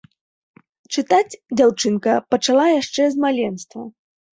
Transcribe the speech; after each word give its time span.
Чытаць 0.97 1.37
дзяўчынка 1.57 2.19
пачала 2.33 2.67
яшчэ 2.81 3.03
з 3.15 3.31
маленства. 3.31 3.81